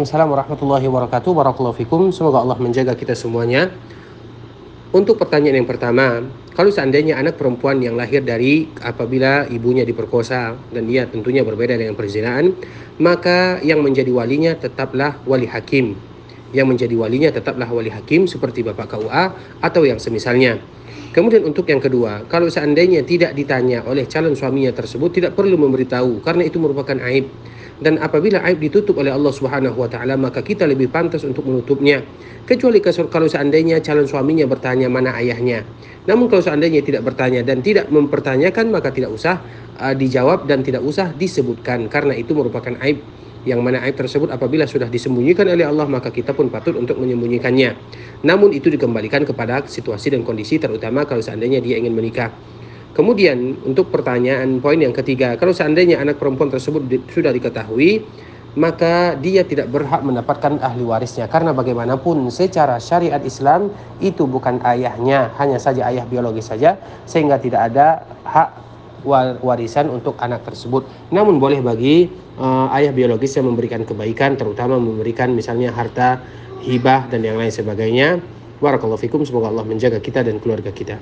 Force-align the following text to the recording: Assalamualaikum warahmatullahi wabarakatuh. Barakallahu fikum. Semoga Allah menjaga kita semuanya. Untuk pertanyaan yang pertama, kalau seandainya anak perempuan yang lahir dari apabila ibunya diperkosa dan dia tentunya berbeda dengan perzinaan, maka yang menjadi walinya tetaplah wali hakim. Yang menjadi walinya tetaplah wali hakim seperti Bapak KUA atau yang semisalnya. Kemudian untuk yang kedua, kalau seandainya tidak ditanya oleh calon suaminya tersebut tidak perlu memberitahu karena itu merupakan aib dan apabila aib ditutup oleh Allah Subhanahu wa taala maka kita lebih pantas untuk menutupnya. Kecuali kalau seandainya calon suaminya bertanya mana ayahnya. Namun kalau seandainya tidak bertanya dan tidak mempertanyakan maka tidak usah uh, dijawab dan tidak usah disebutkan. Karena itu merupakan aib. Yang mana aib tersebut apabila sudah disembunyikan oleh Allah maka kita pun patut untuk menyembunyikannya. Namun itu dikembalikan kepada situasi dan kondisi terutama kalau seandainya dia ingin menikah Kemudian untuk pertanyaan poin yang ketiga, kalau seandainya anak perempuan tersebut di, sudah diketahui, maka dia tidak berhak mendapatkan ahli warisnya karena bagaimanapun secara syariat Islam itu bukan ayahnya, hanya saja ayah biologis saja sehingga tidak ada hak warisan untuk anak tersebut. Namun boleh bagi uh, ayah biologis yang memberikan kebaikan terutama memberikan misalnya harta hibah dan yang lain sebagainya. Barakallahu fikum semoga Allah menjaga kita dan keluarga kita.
Assalamualaikum 0.00 0.56
warahmatullahi 0.56 0.86
wabarakatuh. 0.88 1.32
Barakallahu 1.36 1.76
fikum. 1.76 2.08
Semoga 2.08 2.40
Allah 2.40 2.56
menjaga 2.56 2.96
kita 2.96 3.12
semuanya. 3.12 3.68
Untuk 4.96 5.20
pertanyaan 5.20 5.60
yang 5.60 5.68
pertama, 5.68 6.24
kalau 6.56 6.72
seandainya 6.72 7.20
anak 7.20 7.36
perempuan 7.36 7.84
yang 7.84 8.00
lahir 8.00 8.24
dari 8.24 8.64
apabila 8.80 9.44
ibunya 9.52 9.84
diperkosa 9.84 10.56
dan 10.72 10.88
dia 10.88 11.04
tentunya 11.04 11.44
berbeda 11.44 11.76
dengan 11.76 12.00
perzinaan, 12.00 12.56
maka 12.96 13.60
yang 13.60 13.84
menjadi 13.84 14.08
walinya 14.08 14.56
tetaplah 14.56 15.20
wali 15.28 15.44
hakim. 15.44 15.92
Yang 16.56 16.66
menjadi 16.72 16.94
walinya 16.96 17.28
tetaplah 17.36 17.68
wali 17.68 17.92
hakim 17.92 18.24
seperti 18.24 18.64
Bapak 18.64 18.96
KUA 18.96 19.24
atau 19.60 19.84
yang 19.84 20.00
semisalnya. 20.00 20.64
Kemudian 21.12 21.44
untuk 21.44 21.68
yang 21.68 21.84
kedua, 21.84 22.24
kalau 22.24 22.48
seandainya 22.48 23.04
tidak 23.04 23.36
ditanya 23.36 23.84
oleh 23.84 24.08
calon 24.08 24.32
suaminya 24.32 24.72
tersebut 24.72 25.12
tidak 25.12 25.36
perlu 25.36 25.60
memberitahu 25.60 26.24
karena 26.24 26.48
itu 26.48 26.56
merupakan 26.56 26.96
aib 27.04 27.28
dan 27.80 27.96
apabila 27.96 28.44
aib 28.44 28.60
ditutup 28.60 29.00
oleh 29.00 29.08
Allah 29.08 29.32
Subhanahu 29.32 29.72
wa 29.72 29.88
taala 29.88 30.14
maka 30.20 30.44
kita 30.44 30.68
lebih 30.68 30.92
pantas 30.92 31.24
untuk 31.24 31.48
menutupnya. 31.48 32.04
Kecuali 32.44 32.78
kalau 32.84 33.28
seandainya 33.28 33.80
calon 33.80 34.04
suaminya 34.04 34.44
bertanya 34.44 34.92
mana 34.92 35.16
ayahnya. 35.16 35.64
Namun 36.04 36.28
kalau 36.28 36.44
seandainya 36.44 36.84
tidak 36.84 37.08
bertanya 37.08 37.40
dan 37.40 37.64
tidak 37.64 37.88
mempertanyakan 37.88 38.68
maka 38.68 38.92
tidak 38.92 39.16
usah 39.16 39.40
uh, 39.80 39.96
dijawab 39.96 40.44
dan 40.44 40.60
tidak 40.60 40.84
usah 40.84 41.12
disebutkan. 41.16 41.88
Karena 41.88 42.12
itu 42.12 42.36
merupakan 42.36 42.76
aib. 42.84 43.00
Yang 43.48 43.60
mana 43.64 43.80
aib 43.88 43.96
tersebut 43.96 44.28
apabila 44.28 44.68
sudah 44.68 44.92
disembunyikan 44.92 45.48
oleh 45.48 45.64
Allah 45.64 45.88
maka 45.88 46.12
kita 46.12 46.36
pun 46.36 46.52
patut 46.52 46.76
untuk 46.76 47.00
menyembunyikannya. 47.00 47.72
Namun 48.28 48.52
itu 48.52 48.68
dikembalikan 48.68 49.24
kepada 49.24 49.64
situasi 49.64 50.12
dan 50.12 50.20
kondisi 50.20 50.60
terutama 50.60 51.08
kalau 51.08 51.24
seandainya 51.24 51.64
dia 51.64 51.80
ingin 51.80 51.96
menikah 51.96 52.28
Kemudian 52.90 53.54
untuk 53.62 53.88
pertanyaan 53.94 54.58
poin 54.58 54.78
yang 54.78 54.90
ketiga, 54.90 55.38
kalau 55.38 55.54
seandainya 55.54 56.02
anak 56.02 56.18
perempuan 56.18 56.50
tersebut 56.50 56.82
di, 56.90 56.98
sudah 57.06 57.30
diketahui, 57.30 58.02
maka 58.58 59.14
dia 59.14 59.46
tidak 59.46 59.70
berhak 59.70 60.02
mendapatkan 60.02 60.58
ahli 60.58 60.82
warisnya 60.82 61.30
karena 61.30 61.54
bagaimanapun 61.54 62.26
secara 62.34 62.82
syariat 62.82 63.22
Islam 63.22 63.70
itu 64.02 64.26
bukan 64.26 64.58
ayahnya, 64.66 65.30
hanya 65.38 65.62
saja 65.62 65.86
ayah 65.86 66.02
biologis 66.02 66.50
saja 66.50 66.74
sehingga 67.06 67.38
tidak 67.38 67.70
ada 67.70 68.02
hak 68.26 68.50
warisan 69.40 69.86
untuk 69.86 70.18
anak 70.18 70.42
tersebut. 70.42 70.82
Namun 71.14 71.38
boleh 71.38 71.62
bagi 71.62 72.10
uh, 72.42 72.74
ayah 72.74 72.90
biologis 72.90 73.38
yang 73.38 73.46
memberikan 73.46 73.86
kebaikan 73.86 74.34
terutama 74.34 74.82
memberikan 74.82 75.30
misalnya 75.30 75.70
harta 75.70 76.18
hibah 76.66 77.06
dan 77.06 77.22
yang 77.22 77.38
lain 77.38 77.54
sebagainya. 77.54 78.18
Barakallahu 78.60 79.00
fikum 79.00 79.22
semoga 79.22 79.48
Allah 79.48 79.64
menjaga 79.64 80.02
kita 80.02 80.26
dan 80.26 80.42
keluarga 80.42 80.74
kita. 80.74 80.98